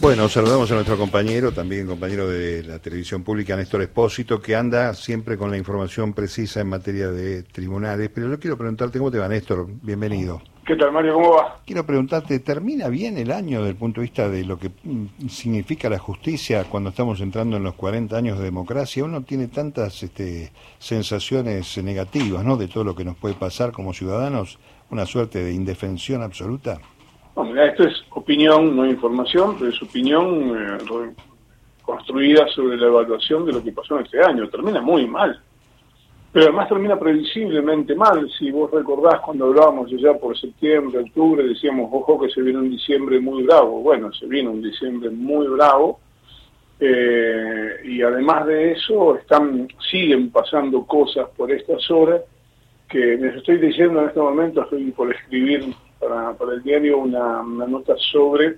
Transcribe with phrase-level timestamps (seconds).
[0.00, 4.94] Bueno, saludamos a nuestro compañero, también compañero de la televisión pública, Néstor Espósito, que anda
[4.94, 8.08] siempre con la información precisa en materia de tribunales.
[8.14, 9.66] Pero yo quiero preguntarte, ¿cómo te va, Néstor?
[9.82, 10.40] Bienvenido.
[10.64, 11.14] ¿Qué tal, Mario?
[11.14, 11.58] ¿Cómo va?
[11.66, 14.70] Quiero preguntarte, ¿termina bien el año desde el punto de vista de lo que
[15.28, 19.04] significa la justicia cuando estamos entrando en los 40 años de democracia?
[19.04, 23.92] Uno tiene tantas este, sensaciones negativas, ¿no?, de todo lo que nos puede pasar como
[23.92, 24.60] ciudadanos,
[24.90, 26.78] una suerte de indefensión absoluta.
[27.38, 31.14] No, mira, esto es opinión, no información, pero es opinión eh,
[31.82, 34.48] construida sobre la evaluación de lo que pasó en este año.
[34.48, 35.40] Termina muy mal.
[36.32, 38.28] Pero además termina previsiblemente mal.
[38.36, 42.70] Si vos recordás cuando hablábamos ya por septiembre, octubre, decíamos, ojo que se viene un
[42.70, 43.82] diciembre muy bravo.
[43.82, 46.00] Bueno, se viene un diciembre muy bravo.
[46.80, 52.20] Eh, y además de eso, están siguen pasando cosas por estas horas
[52.88, 57.42] que les estoy diciendo en este momento, estoy por escribir para, para el diario una,
[57.42, 58.56] nota sobre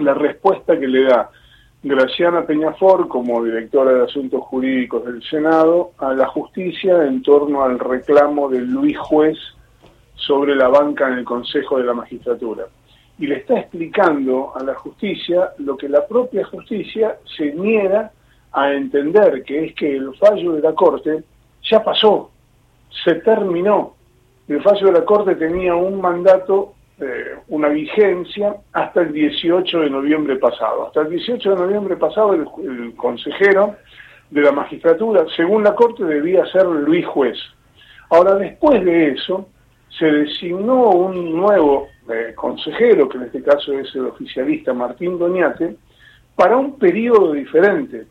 [0.00, 1.30] la respuesta que le da
[1.82, 7.78] Graciana Peñafor, como directora de Asuntos Jurídicos del Senado, a la justicia en torno al
[7.78, 9.36] reclamo de Luis Juez
[10.14, 12.66] sobre la banca en el Consejo de la Magistratura.
[13.18, 18.12] Y le está explicando a la justicia lo que la propia justicia se niega
[18.52, 21.24] a entender, que es que el fallo de la Corte
[21.68, 22.30] ya pasó,
[23.04, 23.94] se terminó,
[24.48, 29.90] el fallo de la Corte tenía un mandato, eh, una vigencia hasta el 18 de
[29.90, 30.86] noviembre pasado.
[30.86, 33.76] Hasta el 18 de noviembre pasado el, consejero
[34.30, 37.38] de la magistratura, según la Corte, debía ser Luis Juez.
[38.10, 39.48] Ahora, después de eso,
[39.98, 45.76] se designó un nuevo eh, consejero, que en este caso es el oficialista Martín Doñate,
[46.34, 48.06] para un periodo diferente.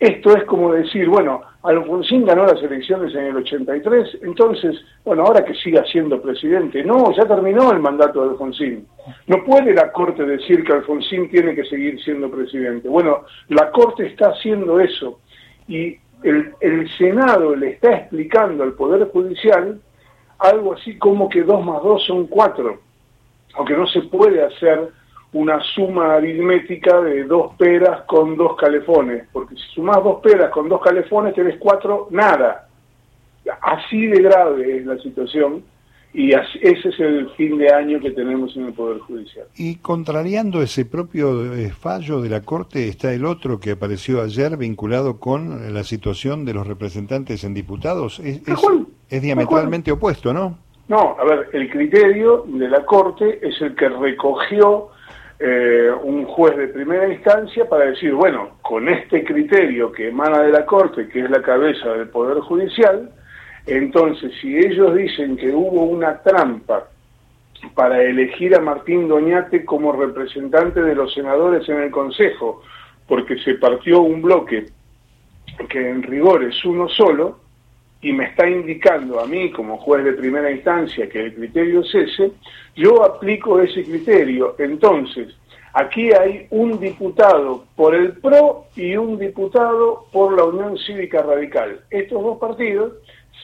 [0.00, 5.44] Esto es como decir, bueno, Alfonsín ganó las elecciones en el 83, entonces, bueno, ahora
[5.44, 6.84] que siga siendo presidente.
[6.84, 8.86] No, ya terminó el mandato de Alfonsín.
[9.26, 12.88] No puede la Corte decir que Alfonsín tiene que seguir siendo presidente.
[12.88, 15.18] Bueno, la Corte está haciendo eso
[15.66, 19.80] y el, el Senado le está explicando al Poder Judicial
[20.38, 22.80] algo así como que dos más dos son cuatro,
[23.54, 24.90] aunque no se puede hacer
[25.32, 30.68] una suma aritmética de dos peras con dos calefones, porque si sumas dos peras con
[30.68, 32.68] dos calefones tenés cuatro, nada.
[33.60, 35.62] Así de grave es la situación
[36.12, 39.46] y ese es el fin de año que tenemos en el Poder Judicial.
[39.56, 44.56] Y contrariando ese propio eh, fallo de la Corte está el otro que apareció ayer
[44.56, 48.20] vinculado con la situación de los representantes en diputados.
[48.20, 48.42] Es,
[49.10, 50.58] es diametralmente opuesto, ¿no?
[50.88, 54.88] No, a ver, el criterio de la Corte es el que recogió
[55.40, 60.50] eh, un juez de primera instancia para decir, bueno, con este criterio que emana de
[60.50, 63.10] la Corte, que es la cabeza del Poder Judicial,
[63.66, 66.88] entonces si ellos dicen que hubo una trampa
[67.74, 72.62] para elegir a Martín Doñate como representante de los senadores en el Consejo,
[73.06, 74.66] porque se partió un bloque
[75.68, 77.40] que en rigor es uno solo,
[78.00, 81.94] y me está indicando a mí como juez de primera instancia que el criterio es
[81.94, 82.32] ese,
[82.76, 84.54] yo aplico ese criterio.
[84.58, 85.34] Entonces,
[85.72, 91.80] aquí hay un diputado por el PRO y un diputado por la Unión Cívica Radical.
[91.90, 92.94] Estos dos partidos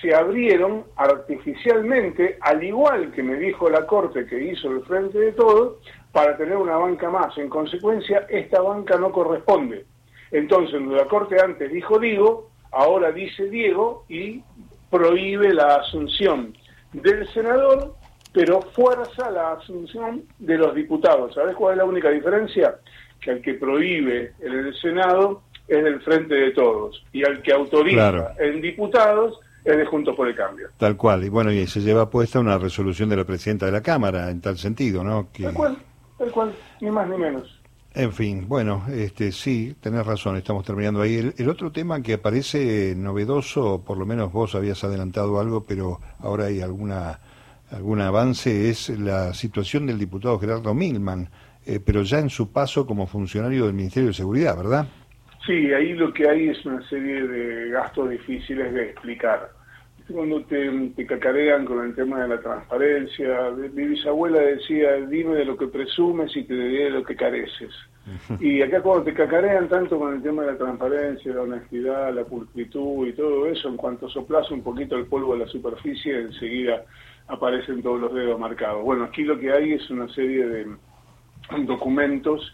[0.00, 5.32] se abrieron artificialmente, al igual que me dijo la Corte que hizo el Frente de
[5.32, 5.76] Todos,
[6.12, 7.36] para tener una banca más.
[7.38, 9.86] En consecuencia, esta banca no corresponde.
[10.30, 14.42] Entonces, la Corte antes dijo digo, ahora dice Diego y
[14.90, 16.54] prohíbe la asunción
[16.92, 17.94] del senador,
[18.32, 21.34] pero fuerza la asunción de los diputados.
[21.34, 22.76] ¿Sabes cuál es la única diferencia?
[23.20, 27.52] Que al que prohíbe en el Senado es del Frente de Todos y al que
[27.52, 30.68] autoriza en diputados es de Juntos por el Cambio.
[30.76, 33.82] Tal cual, y bueno, y se lleva puesta una resolución de la presidenta de la
[33.82, 35.28] Cámara en tal sentido, ¿no?
[35.32, 35.44] Que...
[35.44, 35.76] Tal cual,
[36.18, 37.61] tal cual, ni más ni menos.
[37.94, 41.32] En fin, bueno, este, sí, tenés razón, estamos terminando ahí.
[41.36, 46.46] El, otro tema que aparece novedoso, por lo menos vos habías adelantado algo, pero ahora
[46.46, 47.20] hay alguna
[47.70, 51.28] algún avance, es la situación del diputado Gerardo Milman,
[51.66, 54.86] eh, pero ya en su paso como funcionario del Ministerio de Seguridad, ¿verdad?
[55.46, 59.50] Sí, ahí lo que hay es una serie de gastos difíciles de explicar
[60.10, 63.50] cuando te, cacarean con el tema de la transparencia.
[63.72, 67.72] Mi bisabuela decía, dime de lo que presumes y te diré de lo que careces.
[68.40, 72.24] Y acá cuando te cacarean tanto con el tema de la transparencia, la honestidad, la
[72.24, 76.84] pulcritud y todo eso, en cuanto soplas un poquito el polvo a la superficie, enseguida
[77.28, 78.82] aparecen todos los dedos marcados.
[78.82, 80.66] Bueno, aquí lo que hay es una serie de
[81.64, 82.52] documentos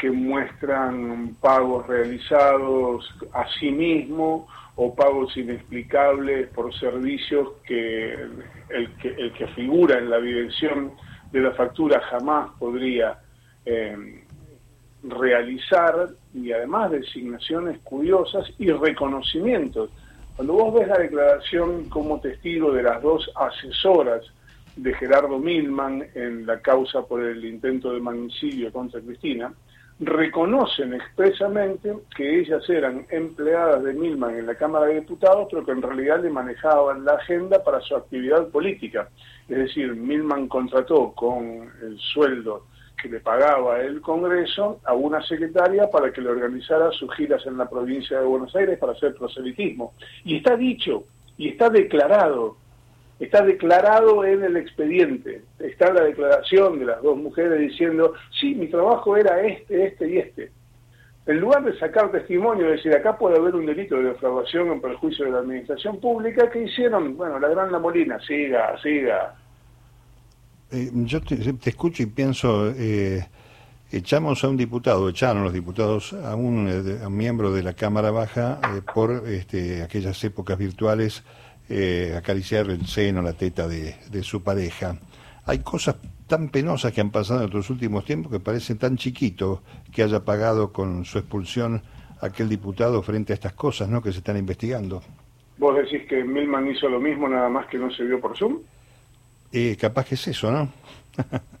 [0.00, 4.48] que muestran pagos realizados a sí mismo
[4.82, 10.92] o pagos inexplicables por servicios que el que, figura en la dirección
[11.30, 13.18] de la factura jamás podría
[13.66, 14.24] eh,
[15.02, 19.90] realizar, y además designaciones curiosas y reconocimientos.
[20.34, 24.22] Cuando vos ves la declaración como testigo de las dos asesoras
[24.82, 29.52] de Gerardo Milman en la causa por el intento de magnicidio contra Cristina,
[29.98, 35.72] reconocen expresamente que ellas eran empleadas de Milman en la Cámara de Diputados, pero que
[35.72, 39.10] en realidad le manejaban la agenda para su actividad política.
[39.46, 42.64] Es decir, Milman contrató con el sueldo
[43.02, 47.58] que le pagaba el Congreso a una secretaria para que le organizara sus giras en
[47.58, 49.92] la provincia de Buenos Aires para hacer proselitismo.
[50.24, 51.04] Y está dicho,
[51.36, 52.56] y está declarado,
[53.20, 58.66] está declarado en el expediente, está la declaración de las dos mujeres diciendo, sí, mi
[58.66, 60.50] trabajo era este, este y este.
[61.26, 64.80] En lugar de sacar testimonio y decir, acá puede haber un delito de defraudación en
[64.80, 67.16] perjuicio de la administración pública, ¿qué hicieron?
[67.16, 69.36] Bueno, la gran La Molina, siga, siga.
[70.72, 71.36] Eh, yo te,
[71.68, 73.28] escucho y pienso, eh,
[73.92, 78.58] echamos a un diputado, echaron los diputados a un, eh, miembro de la Cámara Baja
[78.94, 81.22] por este, aquellas épocas virtuales
[81.72, 84.98] eh, acariciar el seno, la teta de, su pareja.
[85.46, 85.94] Hay cosas
[86.26, 89.60] tan penosas que han pasado en otros últimos tiempos que parecen tan chiquitos
[89.92, 91.80] que haya pagado con su expulsión
[92.20, 94.02] aquel diputado frente a estas cosas ¿no?
[94.02, 95.00] que se están investigando.
[95.58, 98.58] ¿Vos decís que Milman hizo lo mismo nada más que no se vio por Zoom?
[99.52, 100.72] Eh, capaz que es eso, ¿no?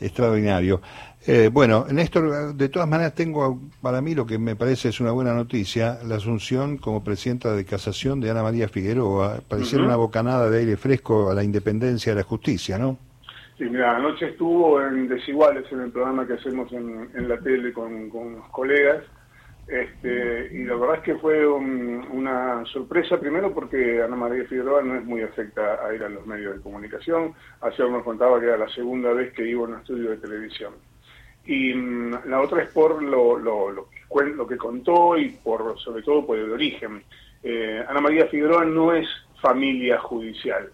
[0.00, 0.80] Extraordinario.
[1.26, 5.12] Eh, bueno, Néstor, de todas maneras tengo para mí lo que me parece es una
[5.12, 9.40] buena noticia, la asunción como presidenta de casación de Ana María Figueroa.
[9.46, 12.96] Pareciera una bocanada de aire fresco a la independencia de la justicia, ¿no?
[13.58, 18.08] Sí, mira, anoche estuvo en Desiguales, en el programa que hacemos en, la tele con,
[18.08, 19.04] con los colegas,
[19.70, 24.96] este, y la verdad es que fue una sorpresa, primero porque Ana María Figueroa no
[24.96, 27.34] es muy afecta a ir a los medios de comunicación.
[27.60, 30.74] Ayer nos contaba que era la segunda vez que iba a un estudio de televisión.
[31.46, 36.02] Y mm, la otra es por lo, lo, lo, lo, que contó y por sobre
[36.02, 37.04] todo por el origen.
[37.40, 39.06] Eh, Ana María Figueroa no es
[39.40, 40.68] familia judicial.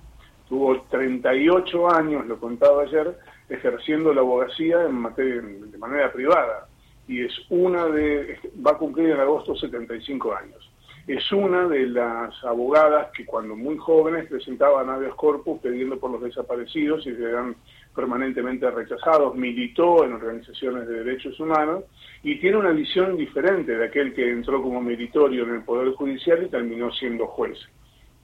[0.48, 3.14] Tuvo 38 años, lo contaba ayer,
[3.50, 6.66] ejerciendo la abogacía en materia, de manera privada
[7.08, 10.70] y es una de, va a cumplir en agosto 75 años.
[11.06, 16.20] Es una de las abogadas que cuando muy jóvenes presentaban habeas corpus pidiendo por los
[16.20, 17.54] desaparecidos y eran
[17.94, 21.84] permanentemente rechazados, militó en organizaciones de derechos humanos
[22.24, 26.42] y tiene una visión diferente de aquel que entró como meritorio en el Poder Judicial
[26.44, 27.56] y terminó siendo juez.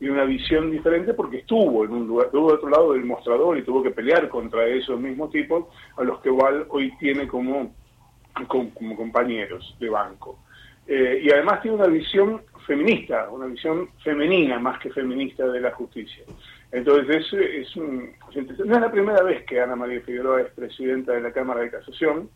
[0.01, 3.57] Tiene una visión diferente porque estuvo en un lugar, estuvo al otro lado del mostrador
[3.57, 7.73] y tuvo que pelear contra esos mismos tipos a los que Val hoy tiene como
[8.47, 10.39] como, compañeros de banco.
[10.87, 15.71] Eh, y además tiene una visión feminista, una visión femenina más que feminista de la
[15.73, 16.25] justicia.
[16.71, 18.13] Entonces, es, un,
[18.65, 21.71] no es la primera vez que Ana María Figueroa es presidenta de la Cámara de
[21.71, 22.31] Casación,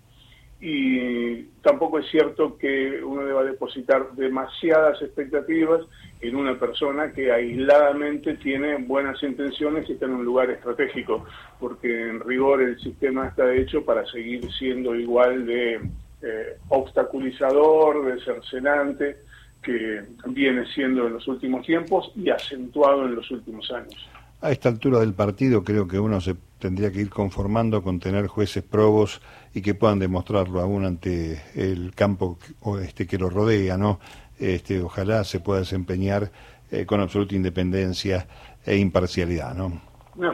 [0.61, 5.83] y tampoco es cierto que uno deba depositar demasiadas expectativas
[6.21, 11.27] en una persona que aisladamente tiene buenas intenciones y está en un lugar estratégico,
[11.61, 15.75] porque en rigor el sistema está hecho para seguir siendo igual de
[16.23, 19.19] eh, obstaculizador, de cercenante,
[19.63, 24.09] que viene siendo en los últimos tiempos y acentuado en los últimos años.
[24.41, 28.27] A esta altura del partido creo que uno se tendría que ir conformando con tener
[28.27, 29.21] jueces probos
[29.57, 32.39] y que puedan demostrarlo aún ante el campo
[32.83, 33.99] este que lo rodea, ¿no?
[34.39, 36.31] Este, ojalá se pueda desempeñar
[36.71, 38.27] eh, con absoluta independencia
[38.67, 39.81] e imparcialidad, ¿no?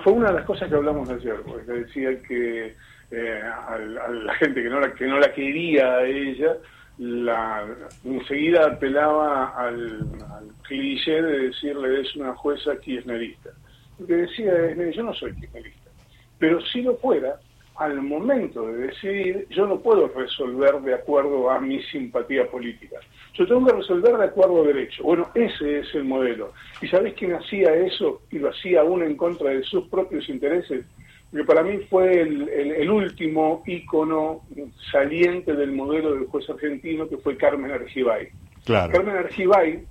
[0.03, 2.75] fue una de las cosas que hablamos ayer, porque decía que
[3.13, 6.57] eh, a, la gente que no la, que no la quería a ella,
[6.99, 7.65] la,
[8.05, 10.05] enseguida apelaba al,
[10.63, 13.51] cliché de decirle es una jueza kirchnerista.
[13.99, 14.53] Porque decía,
[14.91, 15.91] yo no soy kirchnerista,
[16.41, 17.39] pero si lo fuera,
[17.77, 22.97] al momento de decidir, yo no puedo resolver de acuerdo a mi simpatía política.
[23.35, 25.03] Yo tengo que resolver de acuerdo a derecho.
[25.05, 26.53] Bueno, ese es el modelo.
[26.83, 30.85] ¿Y sabés quién hacía eso y lo hacía aún en contra de sus propios intereses?
[31.33, 34.43] Que para mí fue el, último ícono
[34.91, 38.29] saliente del modelo del juez argentino, que fue Carmen Argibay.
[38.67, 39.83] Carmen Argibay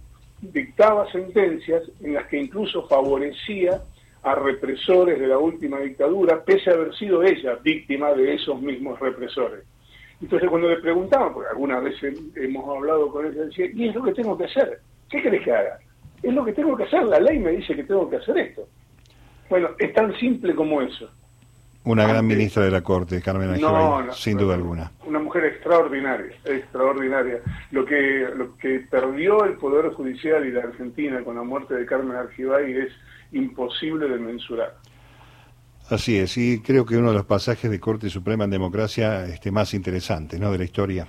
[0.41, 3.81] dictaba sentencias en las que incluso favorecía
[4.23, 8.99] a represores de la última dictadura, pese a haber sido ella víctima de esos mismos
[8.99, 9.63] represores.
[10.21, 14.03] Entonces cuando le preguntaba, porque algunas veces hemos hablado con ella, decía, ¿y es lo
[14.03, 14.79] que tengo que hacer?
[15.09, 15.79] ¿Qué querés que haga?
[16.21, 18.67] Es lo que tengo que hacer, la ley me dice que tengo que hacer esto.
[19.49, 21.09] Bueno, es tan simple como eso.
[21.83, 24.91] Una gran ministra de la Corte, Carmen Ángel, sin duda alguna.
[25.05, 27.39] Una mujer extraordinaria, extraordinaria.
[27.71, 31.85] Lo que, lo que perdió el Poder Judicial y la Argentina con la muerte de
[31.87, 32.93] Carmen Argibay es
[33.31, 34.75] imposible de mensurar.
[35.89, 39.51] Así es, y creo que uno de los pasajes de Corte Suprema en democracia este,
[39.51, 40.51] más interesantes ¿no?
[40.51, 41.07] de la historia.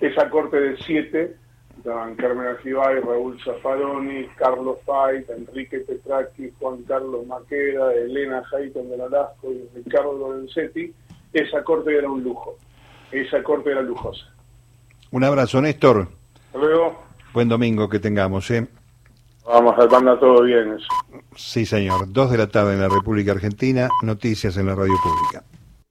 [0.00, 1.36] esa corte de siete,
[1.82, 9.02] estaban Carmen Argibay, Raúl Zaffaroni, Carlos Fait, Enrique Petracchi, Juan Carlos Maqueda, Elena Jaiton de
[9.02, 10.94] Alasco y Ricardo Lorenzetti,
[11.32, 12.56] esa corte era un lujo,
[13.10, 14.24] esa corte era lujosa.
[15.10, 16.06] Un abrazo, Néstor.
[16.46, 17.02] Hasta luego.
[17.34, 18.68] Buen domingo que tengamos, ¿eh?
[19.44, 20.86] Vamos a mandar todo bien eso.
[21.34, 22.12] Sí, señor.
[22.12, 25.42] Dos de la tarde en la República Argentina, noticias en la radio pública.